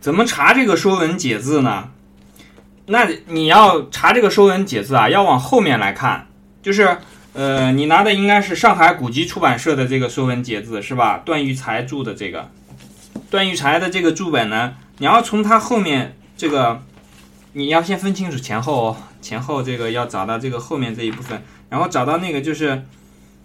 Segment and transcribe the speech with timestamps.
[0.00, 1.90] 怎么查这个《说文解字》呢？
[2.86, 6.26] 那你要查这个《说文解字》啊，要往后面来看，
[6.62, 6.96] 就是
[7.34, 11.18] 呃，你拿的应该是上海古籍出版社的这个《说文解字》是吧？
[11.18, 12.50] 段玉裁注的这个，
[13.28, 16.82] 段玉裁的这个注本呢，你要从它后面这个，
[17.52, 22.84] 你要先分清楚前后哦，前后这个要找到这个后面这一部分，然后找到那个就是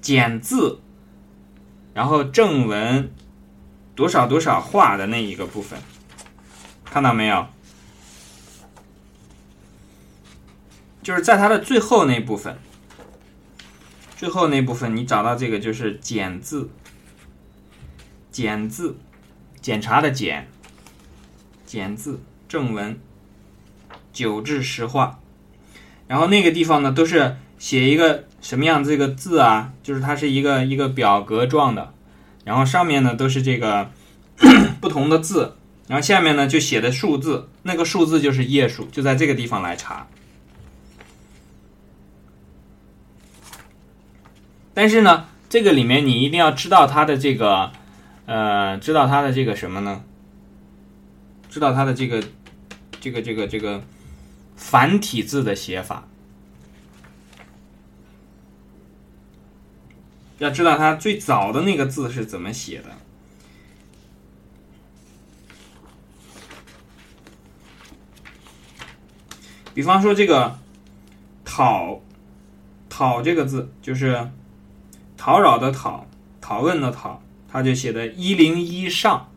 [0.00, 0.80] 简字，
[1.94, 3.10] 然后正文
[3.94, 5.78] 多少多少画的那一个部分，
[6.90, 7.46] 看到没有？
[11.02, 12.58] 就是在它的最后那部分，
[14.16, 16.68] 最后那部分你找到这个就是检字，
[18.30, 18.98] 检字，
[19.60, 20.48] 检查的检，
[21.64, 23.00] 检字正文，
[24.12, 25.20] 九至十画，
[26.06, 29.72] 然后那个地方呢都是写一个什么样这个字啊？
[29.82, 31.94] 就是它是一个一个表格状的，
[32.44, 33.90] 然后上面呢都是这个
[34.80, 35.56] 不同的字，
[35.90, 40.06] 然后下面呢就写的数字，那个数字就是页数，就在这个地方来查。
[44.72, 47.72] 但是呢，这个里面你一定要知道它的这个，
[48.26, 50.04] 呃，知道它的这个什么呢？
[51.48, 52.22] 知道它的这个，
[53.00, 53.82] 这个这个这个
[54.54, 56.06] 繁体字的写法，
[60.38, 62.90] 要知道它最早的那个字是怎么写的。
[69.74, 70.58] 比方说这个
[71.44, 72.00] “讨
[72.88, 74.30] ”，“讨”这个字就是。
[75.22, 76.06] 讨扰的讨，
[76.40, 79.30] 讨问的讨，它就写的一零一上，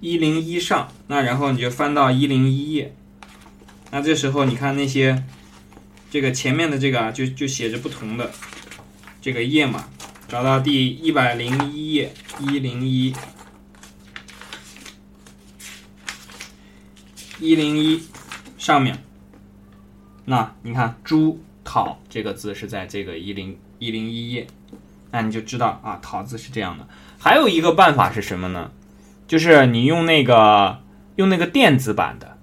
[0.00, 2.94] 一零一上，那然后你就翻到一零一页，
[3.90, 5.22] 那这时候你看那些，
[6.10, 8.30] 这个前面的这个啊，就就写着不同的
[9.20, 9.90] 这个页码，
[10.26, 13.14] 找到第一百零一页，一零一，
[17.38, 18.02] 一零一
[18.60, 18.96] 上面，
[20.26, 23.58] 那你看朱讨这个字是在这个一零。
[23.80, 24.46] 一零一页，
[25.10, 26.86] 那你就知道啊，桃字是这样的。
[27.18, 28.70] 还有一个办法是什么呢？
[29.26, 30.82] 就是你用那个
[31.16, 32.36] 用那个电子版的，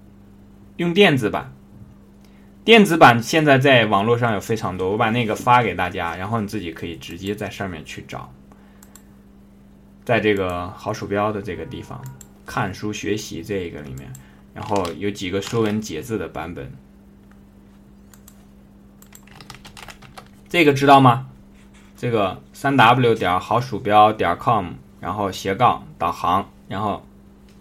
[0.78, 1.52] 用电子版。
[2.64, 8.34] 电子版现在在网络上有非常多，我把那个发给大家，然后你自己可以直接在上面去找，
[10.04, 12.02] 在这个好鼠标的这个地方
[12.44, 14.12] 看书学习这个里面，
[14.58, 16.72] 然后有几个说文解字的版本。
[20.48, 21.28] 这个知道吗？
[21.96, 27.06] 这个三 w 点好鼠标点 com，然后斜杠导航，然后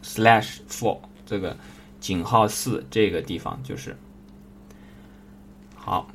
[0.02, 1.56] slash four 这个
[2.00, 3.96] 井号四这个地方就是
[5.76, 6.10] 好。